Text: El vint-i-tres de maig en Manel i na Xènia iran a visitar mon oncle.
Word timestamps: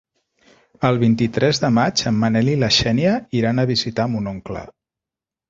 El 0.87 0.95
vint-i-tres 1.03 1.59
de 1.65 1.69
maig 1.75 2.03
en 2.13 2.17
Manel 2.23 2.49
i 2.55 2.57
na 2.65 2.71
Xènia 2.79 3.13
iran 3.43 3.67
a 3.67 3.67
visitar 3.75 4.09
mon 4.17 4.33
oncle. 4.35 4.67